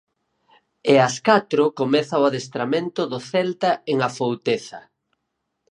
E 0.91 0.93
ás 1.07 1.15
catro 1.27 1.63
comeza 1.79 2.21
o 2.21 2.27
adestramento 2.29 3.01
do 3.11 3.19
Celta 3.31 3.71
en 3.91 3.97
Afouteza. 4.07 4.79